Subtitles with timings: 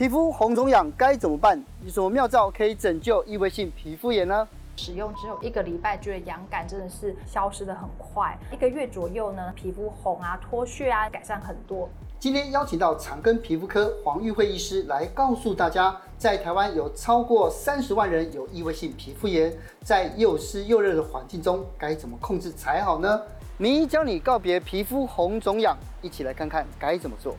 [0.00, 1.62] 皮肤红肿痒该怎么办？
[1.84, 4.48] 有什么妙招可以拯救异位性皮肤炎呢？
[4.76, 8.34] 使用只有一个礼拜，觉得痒感真的是消失的很快。
[8.50, 11.86] 一个月左右呢，皮肤红啊、脱屑啊，改善很多。
[12.18, 19.54] 今天邀请到长庚皮肤科黄玉慧医师来告诉大家，在台湾有超过三十万人有异位性皮肤炎，
[19.84, 23.20] 在又湿又热的环境中该怎么控制才好呢？
[23.58, 27.36] 名医教你告别皮肤红肿痒，一起来看看该怎么做。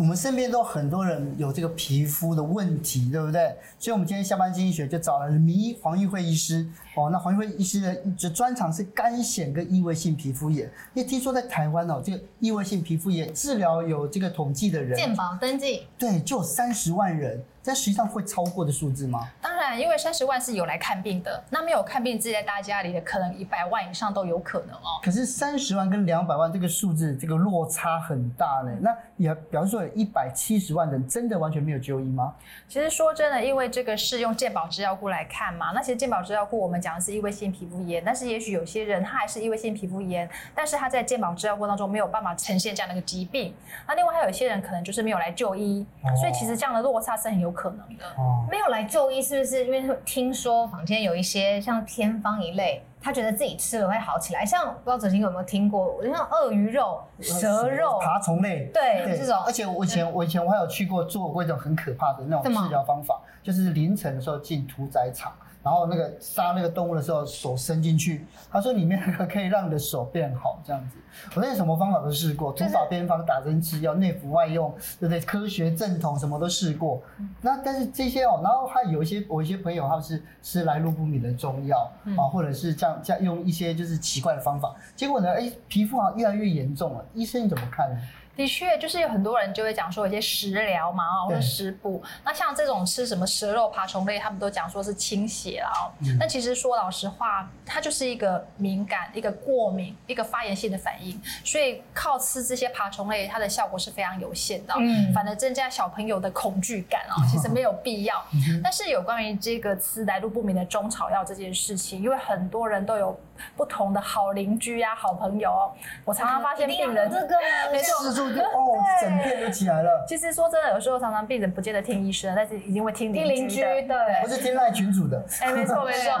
[0.00, 3.54] 我们身边都很多人有这个皮肤的问题，对不对？
[3.78, 6.66] 所以，我们今天下班经济学就找了名医黄玉慧医师。
[6.96, 10.64] 哦，那黄玉慧医师的专长是干癣跟异位性皮肤炎。
[10.94, 17.38] 因为听说在台湾哦，这个异位性皮肤炎治疗有这个统计的人，健保登记，对，就有三十万人。
[17.62, 19.28] 但实际上会超过的数字吗？
[19.42, 24.98] 当然，因为三十万是有来看病的，那没有看病自己在大家里的，可能一百万以上都有可能哦。
[25.02, 28.72] 可是三十万跟两百万这个数字，这个落差很大呢。
[28.80, 32.34] 那也表示说有一百七十万人真的完全没有就医吗？
[32.66, 43.54] 其实说真的，因为这个是用健保资料库来看嘛，那其实健保资料库我们讲的是异位性皮肤炎，但是也许有些人他还是异位性皮肤炎，但是他在健保资料库当中没有办法呈现这样的一个疾病。
[43.86, 47.49] 那另外还有一些人可能就是没有来就医，哦、所以其实这样的落差是很有。
[47.50, 49.64] 有可能的哦，没有来就医是不是？
[49.64, 54.46] 因为听说坊间有一些像偏方一类，他觉得自己吃了会好起来。
[54.46, 59.36] 像不知道哲新有没有听过，像鳄鱼肉、蛇肉、爬虫类，对，对这种。
[59.44, 65.32] 而且我以前我以前我还有去过做过一种很可怕的那种治疗方法，就是凌晨的时候进屠宰场。
[65.62, 70.96] 然后那个杀那个动物的时候，手伸进去，他说里面可可以让你的手变好，这样子。
[71.34, 75.20] 我那些什么方法都试过，土法偏方、打针吃药、内服外用，对不对？
[75.20, 77.02] 科学正统什么都试过。
[77.42, 87.04] 那但是这些哦，然后还有一些我一些朋友，他们是吃来路不明的中药啊，或者是这样这样用一些就是奇怪的方法，结果呢，哎，皮肤好像越来越严重了。
[87.12, 88.00] 医生你怎么看呢？
[88.36, 92.02] 的确，就是有很多人就会讲说有些食疗嘛，或者食补。
[92.24, 95.92] 那像这种吃什么蛇肉、爬虫类，他们都讲说是清血了哦。
[96.18, 101.20] 但其实说老实话，它就是一个敏感、一个过敏、一个发炎性的反应。
[101.44, 104.72] 所以靠吃这些爬虫类，它的效果是非常有限的。
[104.78, 108.24] 嗯，反而增加小朋友的恐惧感啊，其实没有必要。
[108.62, 113.20] 但是有关于这个吃来路不明的中草药这件事情，因为很多人都有
[113.56, 115.72] 不同的好邻居呀、好朋友哦。
[116.04, 117.36] 我常常发现病人这个
[117.72, 118.10] 没错。
[118.10, 120.04] 哦，整片都起来了。
[120.06, 123.66] 其实说真的，有时候常常病人不见得听医生，但是一定会听邻居的。
[123.68, 125.24] 听邻居，对，不是听赖群主的。
[125.40, 126.12] 哎、欸，没错 没错。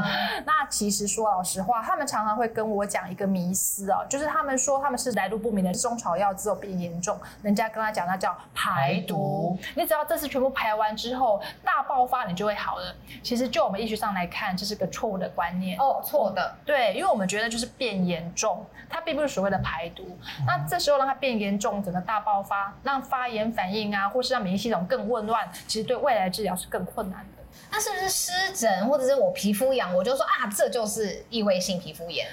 [0.44, 12.94] 那其实说老实话，他们常常会跟我讲一个迷思哦，就是他们说他们是来路不明的中草药之后变严重，人家跟他讲那叫排毒，你只要这次全部排完之后大爆发，你就会好了。
[13.22, 16.54] 其实就我们医学上来看，这是个错误的观念哦，错的。
[16.64, 20.16] 对，因为我们觉得就是变严重，它并不是所谓的排毒。
[20.40, 27.42] 嗯、那这时候让它变严重，整个大爆发，让发炎反应啊，或是让免疫系统更紊乱，其实对未来的治疗是更困难的。
[27.72, 32.26] 那是不是湿疹，或者是我皮肤痒，我就说啊，这就是异位性皮肤炎？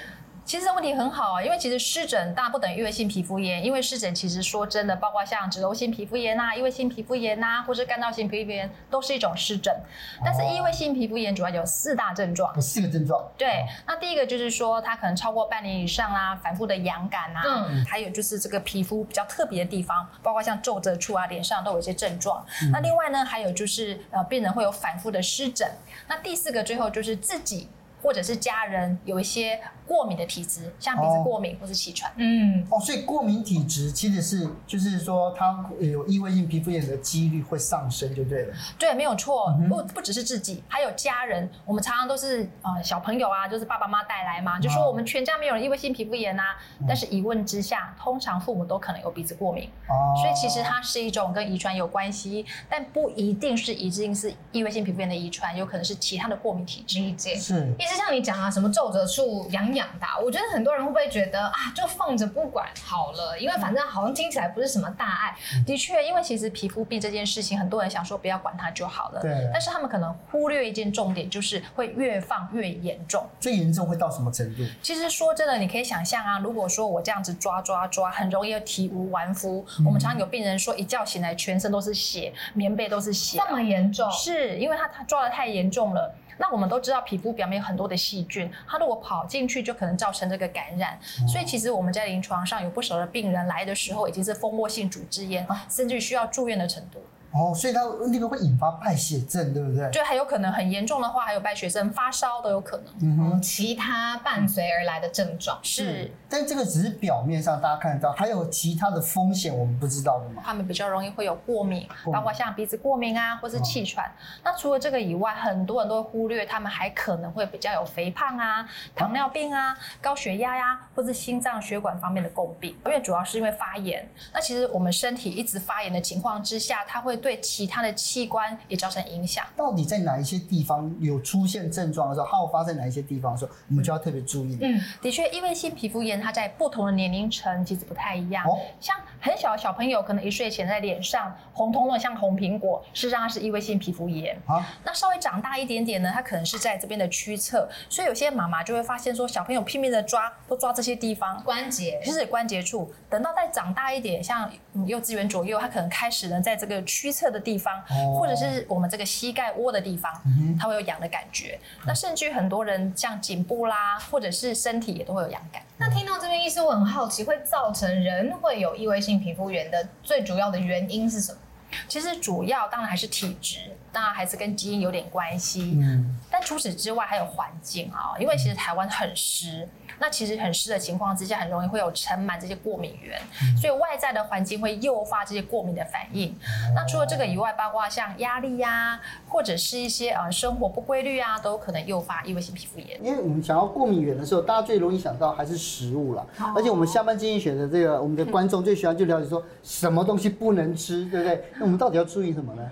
[0.47, 9.75] 其实这问题很好啊，因为其实湿疹大不等于异位性皮肤炎，因为湿疹其实说真的，包括像脂漏性皮肤炎呐、异位性皮肤炎呐，或是干燥性皮肤炎，都是一种湿疹。
[10.23, 13.21] 但是异位性皮肤炎主要有四大症状，有四个症状。
[13.37, 22.41] 对，那第一个就是说它可能超过半年以上啦，反复的痒感啊，嗯，还有就是这个皮肤比较特别的地方，包括像皱褶处啊，脸上都有一些症状。
[22.63, 25.69] 嗯、那另外呢，还有就是呃，病人会有反复的湿疹。
[26.07, 27.67] 那第四个最后就是自己
[28.01, 29.59] 或者是家人有一些。
[29.87, 38.53] 过敏的体质，像鼻子过敏或是气喘，嗯，哦，所以过敏体质其实是就是说，它有异位性皮肤炎的几率会上升，就对了。
[38.77, 41.49] 对，没有错，不不只是自己，还有家人。
[41.65, 46.43] 我们常常都是呃小朋友啊，就是爸爸妈妈带来嘛，就说我们全家没有人异位性皮肤炎呐。
[46.87, 56.99] 但是一问之下，通常父母都可能有鼻子过敏，哦，所以其实它是一种跟遗传有关系，但不一定是一定是异位性皮肤炎的遗传，有可能是其他的过敏体质。
[56.99, 57.35] 理解。
[57.35, 59.87] 是，意思像你讲啊，什么皱褶处痒痒。
[59.87, 65.37] 养大，我觉得很多人会不会觉得啊，就放着不管好了，因为反正好像听起来不是什么大碍。
[65.65, 69.21] 的确，因为其实皮肤病这件事情，很多人想说不要管它就好了。
[69.21, 69.31] 对。
[69.53, 73.23] 但是他们可能忽略一件重点，就是会越放越严重。
[73.39, 74.63] 最严重会到什么程度？
[74.81, 79.63] 其实说真的，你可以想象啊，如果说我这样子抓抓抓，很容易体无完肤。
[79.79, 79.85] 嗯。
[79.85, 83.37] 我们常常有病人说，一觉醒来全身都是血，棉被都是血。
[83.37, 84.09] 这么严重？
[84.11, 86.15] 是因为他他抓的太严重了。
[86.39, 90.97] 那我们都知道，皮肤表面有很多的细菌，它如果跑进去，就可能造成这个感染。
[91.21, 97.01] 嗯、所以其实我们在临床上有不少的病人来的时候，已经是蜂窝性组织炎，啊、甚至需要住院的程度。
[97.31, 97.81] 哦，所以它
[98.11, 99.89] 那个会引发败血症，对不对？
[99.91, 102.85] 就还有可能很严重的话，还有败血症、发烧都有可能。
[103.01, 110.41] 嗯哼，其他伴随而来的症状是，但这个只是表面上大家看得到，还有其他的风险我们不知道的吗？
[110.45, 114.05] 他们比较容易会有过敏，过敏包括像鼻子过敏啊，或是气喘。
[114.07, 114.11] 哦、
[114.43, 122.75] 那除了这个以外，很多人都会忽略，他们还可能会比较有肥胖啊、糖尿病啊、啊高血压呀、啊，或是心脏血管方面的共病。
[122.85, 124.07] 因为主要是因为发炎。
[124.33, 129.45] 那其实我们身体一直发炎的情况之下，它会对其他的器官也造成影响。
[129.55, 134.57] 到底在哪一些地方有出现症状的时候，好发在哪一些地方的时候，我们就要特别注意。
[134.61, 138.45] 嗯，的确，异位性皮肤炎它在不同的年龄层其实不太一样。
[138.45, 144.37] 哦，像很小的小朋友，可能一岁前在脸上红彤彤像红苹果，事实上它是异位性皮肤炎。
[144.45, 152.91] 啊，那稍微长大一点点呢，它可能是在这边的区侧，所以有些妈妈就会发现说，小朋友拼命的抓，都抓这些地方关节，就是关节处。
[153.09, 154.51] 等到再长大一点，像
[154.85, 157.73] 幼稚园左右，他可能开始呢在这个屈侧的地方。
[158.19, 160.11] 或者是我们这个膝盖窝的地方，
[160.59, 161.57] 它会有痒的感觉。
[161.85, 165.61] 那甚至于很多人像颈部啦，或者是身体也都会有痒感。
[165.77, 171.39] 那听到这边医师，我很好奇，会造成人会有异位性皮肤炎的最主要的原因是什么？
[171.87, 173.59] 其实主要当然还是体质，
[173.91, 175.79] 当然还是跟基因有点关系。
[175.81, 179.67] 嗯，但除此之外还有环境啊，因为其实台湾很湿。
[179.99, 186.29] 那其实很湿的情况之下，很容易会有尘螨这些过敏源，嗯、所以外在的环境会诱发这些过敏的反应。
[186.29, 186.37] 哦、
[186.75, 193.03] 那除了这个以外，包括像压力呀、啊，或者是一些呃生活不规律啊，都有可能诱发异位性皮肤炎。
[193.03, 196.21] 因为我们想要过敏源的时候，大家最容易想到还是食物了。
[196.41, 201.43] 哦、而且我们下班经济学的这个我们的观众最喜欢就了解说什么东西不能吃，对不对？
[201.59, 202.71] 那我们到底要注意什么呢？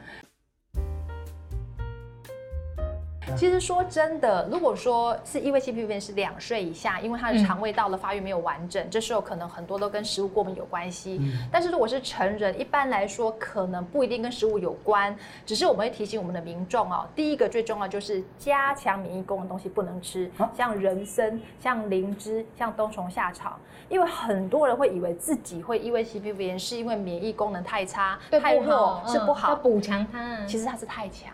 [3.38, 11.20] 其实说真的，如果说是异位性皮肤炎是两岁以下，因为他的肠胃道的发育没有完整，嗯、这时候可能很多都跟食物过敏有关系。
[11.22, 15.16] 嗯、但是如果是成人，一般来说可能不一定跟食物有关，
[15.46, 23.58] 只是我们会提醒我们的民众哦，第一个最重要就是加强免疫功能的东西不能吃，啊、像人参、像灵芝、像冬虫夏草，
[23.90, 31.34] 因为很多人会以为自己会异位性皮肤炎是因为免疫功能太差、太弱是不好，要补强它，其实它是太强。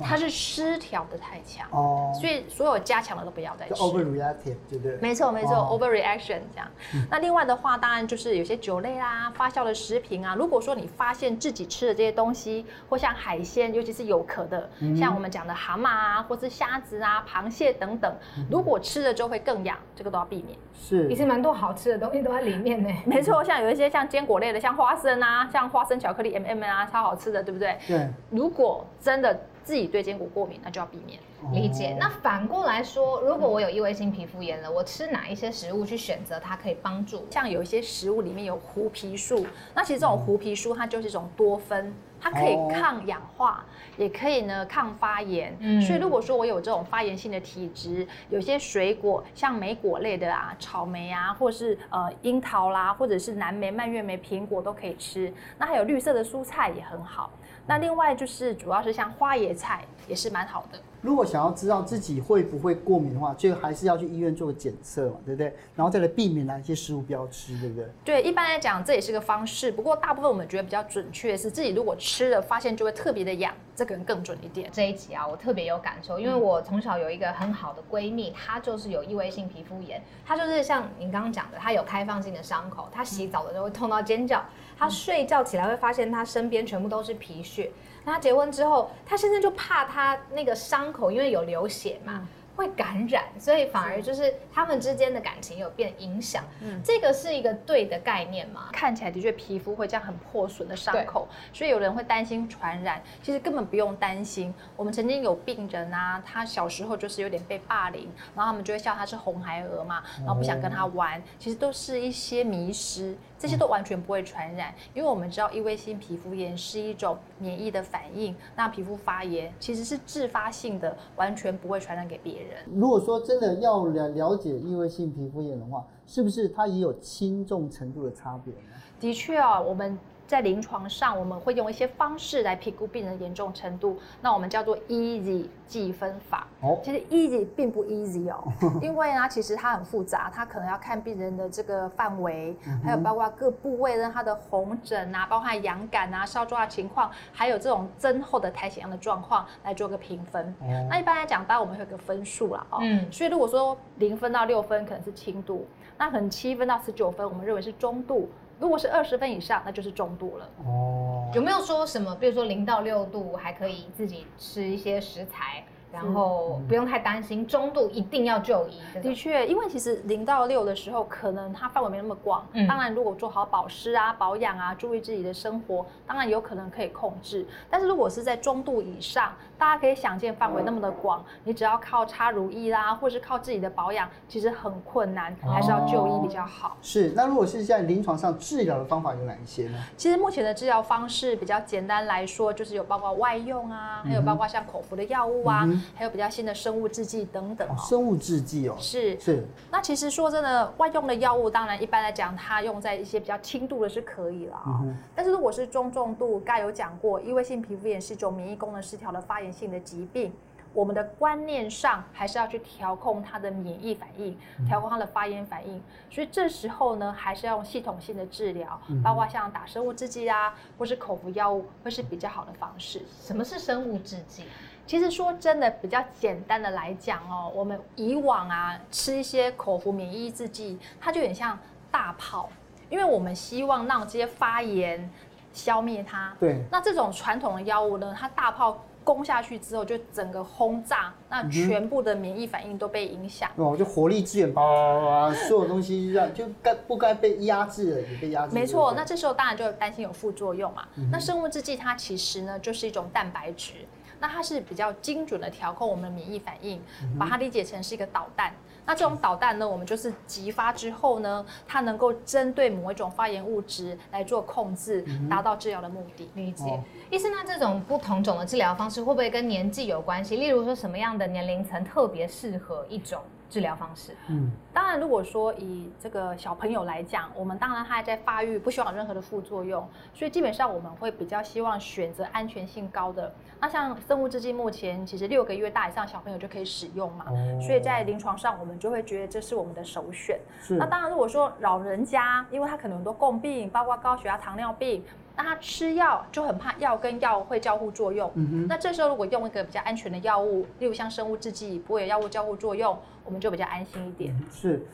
[0.00, 3.74] 它是失调的太强哦，所以所有加强的都不要再吃。
[3.74, 4.96] Overreactive，对不对？
[4.98, 6.68] 没错没错，Overreaction 这样。
[7.10, 10.34] 那另外的话，当然就是有些酒类啦、发酵的食品啊。
[10.36, 18.14] 如果说你发现自己吃的这些东西，或像海鲜，尤其是有壳的，像我们讲的蛤蟆啊，或是虾子啊、螃蟹等等，
[18.50, 20.58] 如果吃了之后会更痒，这个都要避免。
[20.74, 22.88] 是，其实蛮多好吃的东西都在里面呢。
[23.04, 27.76] 没错，像有一些像坚果类的，像花生啊，像花生巧克力 M&M 啊，超好吃的，对不对？
[27.86, 28.08] 对。
[28.30, 29.38] 如果真的。
[29.68, 31.20] 自己对坚果过敏，那就要避免。
[31.52, 31.94] 理解。
[32.00, 37.26] 那反过来说，如果我有异位性皮肤炎了，我吃哪一些食物去选择它可以帮助？
[37.30, 43.64] 像有一些食物里面有胡皮素，那其实这种胡皮素它就是一种多酚，它可以抗氧化，
[43.96, 45.56] 也可以呢抗发炎。
[45.60, 55.32] 嗯，所以如果说我有这种发炎性的体质，有些水果像莓果类的啊，草莓啊，或是呃樱桃啦，或者是蓝莓、蔓越莓、苹果都可以吃。
[55.58, 57.30] 那还有绿色的蔬菜也很好。
[57.66, 60.78] 那另外就是，主要是像花椰菜也是蛮好的。
[61.02, 65.54] 如果想要知道自己会不会过敏的话，最后还是要去医院做个检测嘛，对不对？
[65.76, 67.86] 然后再来避免哪些食物不要吃，对不对？
[68.04, 69.70] 对，一般来讲这也是个方式。
[69.70, 74.70] 不过大部分我们觉得比较准确的是，自己如果吃吃了发现就会特别的痒，这个人更准一点。
[74.72, 84.42] 这一集啊，我特别有感受，因为我从小有一个很好的闺蜜，她就是有异位性皮肤炎，她就是像您刚刚讲的，她有开放性的伤口，她洗澡的时候会痛到尖叫，
[84.78, 87.70] 她睡觉起来会发现她身边全部都是皮屑。
[88.06, 92.26] 那她结婚之后，她现在就怕她那个伤口，因为有流血嘛。
[92.58, 96.42] 会感染，所以反而就是他们之间的感情有变影响。
[96.60, 98.70] 嗯，这个是一个对的概念吗？
[98.72, 104.52] 看起来的确皮肤会这样很破损的伤口，所以有人会担心传染，其实根本不用担心。
[104.74, 122.58] 我们曾经有病人啊，他小时候就是有点被霸凌，然后他们就会笑他是红孩儿嘛，然后不想跟他玩，其实都是一些迷思，这些都完全不会传染，因为我们知道异位性皮肤炎是一种免疫的反应，那皮肤发炎其实是自发性的，完全不会传染给别人。
[122.74, 128.60] 如果说真的要了了解异位性皮肤炎的话，是不是它也有轻重程度的差别呢？
[128.98, 129.98] 的确啊，我们。
[130.28, 136.46] 在临床上，我们会用一些方式来评估病人严重程度，那我们叫做 EASY 计分法。
[136.60, 142.54] 哦，其实 EASY 并不 easy 哦，因为呢，其实它很复杂，它可能要看病人的这个范围，
[142.84, 150.54] 还有包括各部位的它的红疹啊，包括痒感啊、烧抓的情况，还有这种增厚的苔藓样的状况来做个评分。
[150.60, 152.80] 哦，那一般来讲，当然我们会有个分数了哦。
[152.82, 155.66] 嗯，所以如果说零分到六分可能是轻度，
[155.96, 158.28] 那可能七分到十九分我们认为是中度。
[158.58, 160.48] 如果是二十分以上，那就是中度了。
[160.64, 162.14] 哦，有没有说什么？
[162.16, 165.64] 比如说零到六度还可以自己吃一些食材？
[165.92, 168.78] 然后不用太担心，中度一定要就医。
[169.02, 172.46] 的确，因为其实零到六的时候，可能它范围没那么广。
[172.52, 177.46] 嗯，当然，如果做好保湿啊、保养啊，注意自己的生活，当然有可能可以控制。
[177.70, 186.76] 但是如果是在中度以上，大家可以想见范围那么的广，你只要靠擦乳液啦，或是靠自己的保养，其实很困难，还是要就医比较好。
[186.82, 187.12] 是。
[187.16, 189.78] 那如果是在临床上治疗的方法有哪一些呢？
[189.96, 195.62] 其实目前的治疗方式比较简单来说，就是有包括外用啊，还有包括像口服的药物啊。
[195.64, 199.46] 嗯还有比较新的生物制剂等等、哦哦、生物制剂哦，是是。
[199.70, 204.80] 那其实说真的，外用的药物，当然一般来讲，它用在一些比较轻度的是可以了啊、哦。
[204.82, 210.32] 嗯、但是如果是中重度，刚有讲过，异位性皮肤炎是一种免疫功能失调的发炎性的疾病，
[210.72, 215.80] 我们的观念上还是要去调控它的免疫反应，调控它的发炎反应。
[216.10, 223.02] 所以这时候呢，还是要用系统性的治疗，包括像打生物制剂啊，或是口服药物，会是比较好的方式。
[223.22, 224.44] 什么是生物制剂？
[224.88, 231.58] 其实说真的，比较简单的来讲哦，我们以往啊吃一些口服免疫制剂，它就有点像
[231.90, 232.48] 大炮，
[232.88, 235.10] 因为我们希望让这些发炎
[235.52, 236.34] 消灭它。
[236.40, 236.64] 对。
[236.72, 243.50] 那这种传统的药物呢，它大炮攻下去之后，就整个轰炸，那全部的免疫反应都被影响。
[243.56, 248.54] 哦，就火力支援，叭叭叭，所有东西让就该不该被压制了，也被压制。
[248.54, 250.88] 没错，那这时候当然就担心有副作用嘛。
[250.96, 253.74] 嗯、那生物制剂它其实呢，就是一种蛋白质。
[254.20, 256.80] 那它是比较精准的调控我们的免疫反应，
[257.18, 258.52] 把它理解成是一个导弹。
[258.84, 266.30] 那这种导弹呢，我们就是激发之后呢，它能够针对某一种发炎物质来做控制，达到治疗的目的。
[266.34, 266.64] 理解。
[267.10, 270.36] 医生，那这种不同种的治疗方式会不会跟年纪有关系？
[270.36, 273.20] 例如说，什么样的年龄层特别适合一种？
[273.48, 283.32] 治疗方式，嗯，当然，如果说以这个小朋友来讲，我们当然他还在发育，不希望有任何的副作用，所以基本上我们会比较希望选择安全性高的。
[283.60, 290.38] 那像生物制剂，目前其实六个月大以上小朋友就可以使用嘛，哦、所以在临床上我们就会觉得这是我们的首选。
[290.70, 295.02] 那当然，如果说老人家，因为他可能很多共病，包括高血压、糖尿病。
[295.38, 298.28] 那他吃药就很怕药跟药会交互作用。
[298.34, 298.66] 嗯哼。
[298.66, 304.36] 那这时候如果用一个比较安全的药物，例如像生物制剂，不会有药物交互作用，我们就比较安心一点。
[304.52, 304.84] 是。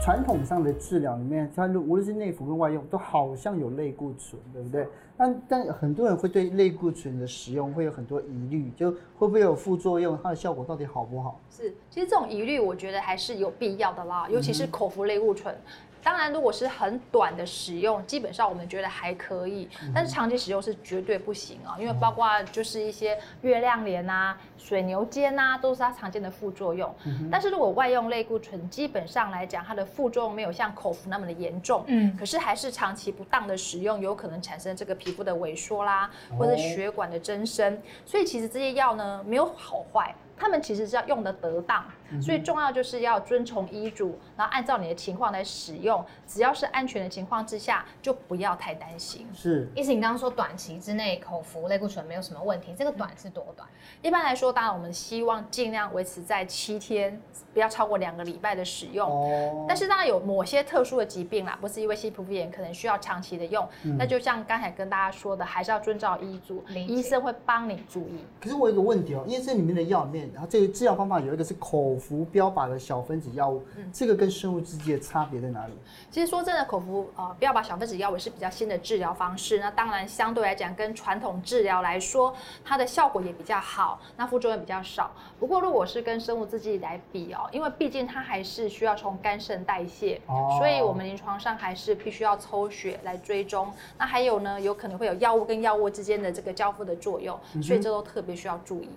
[0.00, 4.86] 传统上的治疗里面，它无论是内服跟外用，都好像有类固醇，对不对？
[5.16, 10.18] 但但很多人会对类固醇的使用会有很多疑虑，就会不会有副作用？
[10.22, 11.40] 它的效果到底好不好？
[11.48, 15.54] 是，其实这种疑虑我觉得还是有必要的啦，尤其是口服类固醇。
[15.54, 15.58] 嗯
[16.04, 26.94] 当然，如果是很短的使用，基本上我们觉得还可以，但是长期使用是绝对不行啊，因为包括就是一些月亮脸啊、水牛肩啊，都是它常见的副作用。
[27.32, 37.80] 但是如果外用类固醇，基本上来讲，它的副作用没有像口服那么的严重，嗯，可是还是长期不当的使用，有可能产生这个皮肤的萎缩啦，或者血管的增生。
[38.04, 40.14] 所以其实这些药呢，没有好坏。
[40.36, 41.84] 他们其实是要用得得当，
[42.20, 46.04] 所以重要就是要遵从医嘱，然后按照你的情况来使用。
[46.26, 49.26] 只要是安全的情况之下，就不要太担心。
[49.32, 53.68] 是，意思你刚刚说短期之内口服类固醇没有什么问题，这个短是多短？
[54.02, 57.20] 一般来说，当然我们希望尽量维持在七天，
[57.52, 59.08] 不要超过两个礼拜的使用。
[59.08, 59.64] 哦。
[59.68, 63.66] 但是当然有某些特殊的疾病啦，不是因为异位性皮肤炎，可能需要长期的用。
[63.84, 63.96] 嗯。
[63.98, 66.64] 那就像刚才跟大家说的，还是要遵照医嘱。
[66.74, 68.24] 医生会帮你注意。
[68.40, 70.30] 可是我有一个问题哦，因为这里面的药里面。
[70.32, 75.72] 然后这个治疗方法有一个是口服标靶的小分子药物，嗯，这个跟生物制剂的差别在哪里？
[76.10, 85.10] 其实说真的，口服呃标靶小分子药物是比较新的治疗方式，那当然相对来讲跟传统治疗来说，它的效果也比较好，那副作用比较少。
[85.40, 93.72] 不过如果是跟生物制剂来比哦，因为毕竟它还是需要从肝肾代谢，哦，所以我们临床上还是必须要抽血来追踪。
[93.98, 98.88] 那还有呢，有可能会有药物跟药物之间的这个交付的作用，所以这都特别需要注意。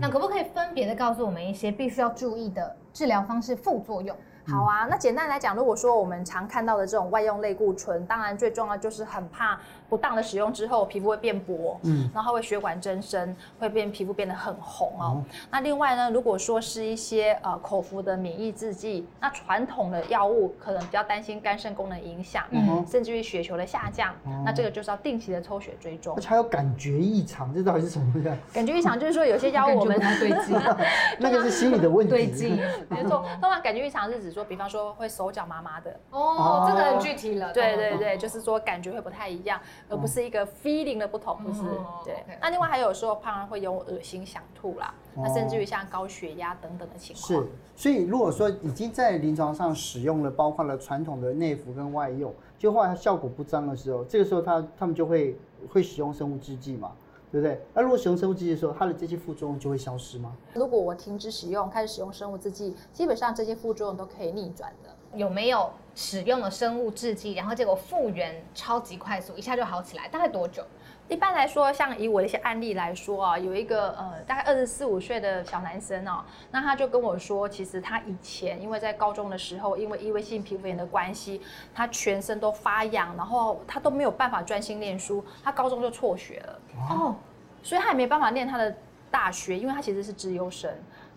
[0.00, 4.16] 那可不可以分别的告诉我们一些必须要注意的治疗方式、副作用？
[4.48, 9.58] 好啊，那简单来讲，如果说我们常看到的这种外用类固醇，当然最重要就是很怕。
[9.88, 15.12] 不当的使用之后，皮肤会变薄，嗯，然后会血管增生，会变皮肤变得很红哦。
[15.16, 26.16] 嗯、那另外呢，如果说是一些呃口服的免疫制剂，那传统的药物可能比较担心肝肾功能影响，嗯，甚至于血球的下降，嗯、那这个就是要定期的抽血追踪。
[26.16, 28.36] 而且还有感觉异常，这到底是什么呀？
[28.52, 30.58] 感觉异常就是说有些药物我们 对劲，
[31.18, 32.10] 那个是心理的问题。
[32.10, 33.24] 对劲，没错。
[33.40, 35.94] 通常感觉异常是指说，比方说会手脚麻麻的。
[36.10, 37.52] 哦，这个很具体了。
[37.52, 41.62] 对对对，就是说感觉会不太一样，而不是一个 feeling 的不同，不是。
[42.04, 42.24] 对。
[42.40, 47.42] 那另外还有时候，胖人会有恶心、想吐啦，那甚至于像高血压等等的情况。
[47.42, 47.48] 是。
[47.76, 55.36] 所以如果说已经在临床上使用了，包括了传统的内服跟外用，就后来它效果不彰的时候，这个时候他他们就会
[55.70, 56.92] 会使用生物制剂嘛。
[57.32, 57.60] 对不对？
[57.74, 60.34] 那如果使用生物制剂的时候，它的这些副作用就会消失吗？
[60.54, 64.90] 如果我停止使用，开始使用生物制剂，基本上这些副作用都可以逆转的。
[65.14, 70.06] 有没有使用了生物制剂，然后结果复原超级快速，一下就好起来？
[70.08, 70.62] 大概多久？
[71.08, 81.40] 一般来说，像以我的一些案例来说啊，有一个呃大概二十四五岁的小男生哦，那他就跟我说，其实他以前因为在高中的时候，因为异位性皮肤炎的关系，
[81.72, 86.58] 他全身都发痒，然后他都没有办法专心念书，他高中就辍学了
[86.90, 87.14] 哦，
[87.62, 88.74] 所以他也没办法念他的
[89.08, 90.68] 大学，因为他其实是资优生。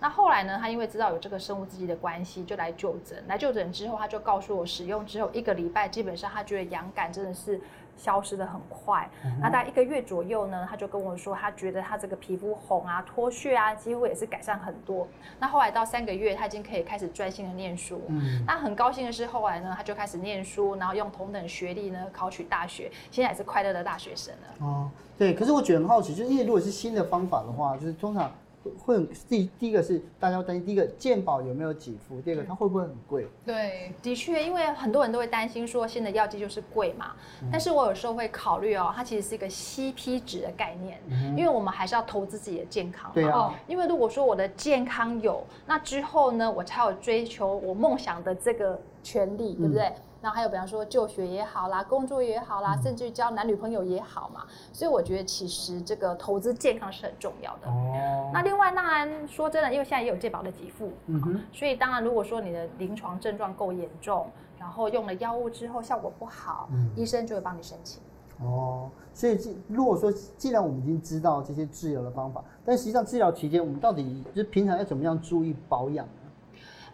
[0.01, 3.22] 那后来呢，他因为知道有这个生物制剂的关系，就来就诊。
[3.27, 7.60] 来就诊之后，他就告诉我，使用之后一个礼拜，基本上他觉得痒感真的是。
[8.00, 9.08] 消失的很快，
[9.41, 15.06] 那大概一个月左右呢，他就跟我说，他觉得他这个皮肤红啊、脱屑啊，几乎也是改善很多。
[15.38, 18.01] 那后来到三个月，他已经可以开始专心的念书。
[18.08, 24.65] 嗯，那很高兴的是，后来呢，他就开始念书，然后用同等学历呢考取大学，现在也是快乐的大学生了。
[24.65, 28.32] 哦，对，可是我觉得很好奇，就是因为如果是新的方法的话，就是通常。
[28.78, 33.28] 会第第一个是大家会担心，第一个健保有没有给付，第二个它会不会很贵？
[33.46, 37.12] 对，的确，因为很多人都会担心说新的药剂就是贵嘛。
[37.42, 43.12] 嗯、但是我有时候会考虑哦，它其实是一个 CP 值的概念，嗯、因为我们还是要投资自己的健康嘛。
[43.13, 43.54] 对啊。
[43.68, 49.84] 因为如果说我的健康有，那之后呢，我才有追求我梦想的这个权利，对不对？
[49.86, 54.45] 嗯那还有，比方说就学也好啦，工作也好啦，甚至交男女朋友也好嘛。
[54.73, 57.67] 所以我觉得其实这个投资健康是很重要的。
[57.67, 58.29] 哦。
[58.33, 61.41] 那另外当然说真的，因为现在也有健保的给付，嗯哼。
[61.53, 64.27] 所以当然如果说你的临床症状够严重，
[64.59, 68.01] 然后用了药物之后效果不好，嗯，医生就会帮你申请。
[68.45, 68.89] 哦。
[69.13, 76.05] 所以如果说既然我们已经知道这些治疗的方法，但实际上治疗期间我们到底就是平常要怎么样注意保养？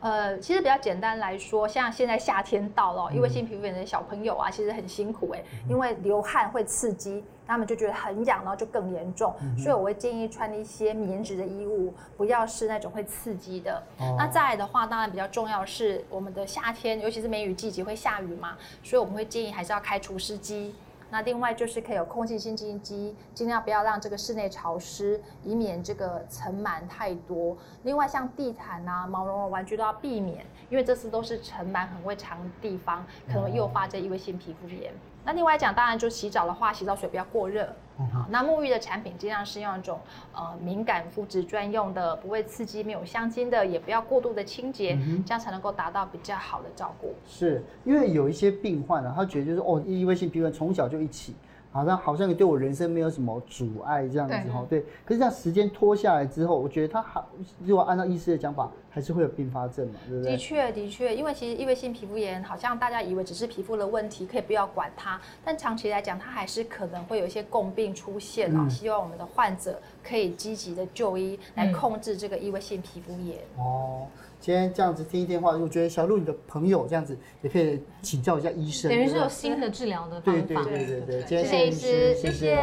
[0.05, 9.33] 呃，其实比较简单来说，像现在夏天到了，因为性皮肤炎的小朋友啊，其实很辛苦哎，因为流汗会刺激，他们就觉得很痒，然后就更严重。
[9.57, 13.81] 所以我会建议穿一些棉质的衣物，不要是那种会刺激的。
[14.15, 20.75] 那再来的话，当然比较重要是我们的夏天，尤其是梅雨季节会下雨嘛，所以我们会建议还是要开除湿机。
[21.09, 27.55] 那另外就是可以有空气清新机，尽量不要让这个室内潮湿，以免这个尘螨太多。
[27.83, 34.93] 另外像地毯啊、毛绒的玩具都要避免，因为这次都是尘螨很会藏的地方，可能诱发这异位性皮肤炎。
[35.25, 37.67] 那另外讲，当然就洗澡的话，洗澡水不要过热。
[38.13, 39.99] 好，那沐浴的产品尽量是用一种
[40.33, 47.15] 呃敏感肤质专用的，不会刺激、没有香精的，也不要过度的清洁，嗯、这样才能够达到比较好的照顾。
[47.25, 51.33] 是因为有一些病患啊，他觉得就是哦，异位性皮肤从小就一起。
[51.75, 57.21] 好像好像也对我人生没有什么阻碍这样子哈，对，可是这样时间拖下来之后，我觉得他还
[57.65, 60.31] 如果按照医师的讲法，还是会有并发症嘛，对不对？
[60.31, 68.61] 的确，的确，因为其实异位性皮肤炎好像大家以为只是皮肤的问题，可以不要管它，但长期来讲，它还是可能会有一些共病出现啊。
[68.61, 73.37] 嗯、希望我们的患者可以积极的就医，来控制这个异位性皮肤炎。
[73.57, 74.07] 嗯、哦。
[74.45, 80.41] 今天这样子听一电话，我觉得小鹿你的朋友这样子也可以请教一下医生，等于是有新的治疗的方法。
[80.43, 82.55] 对对对对对，谢谢医师，谢谢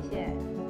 [0.00, 0.61] 谢谢。